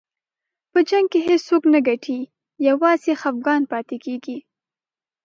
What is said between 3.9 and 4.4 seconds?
کېږي.